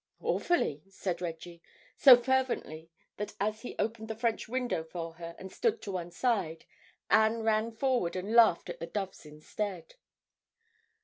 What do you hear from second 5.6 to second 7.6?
to one side, Anne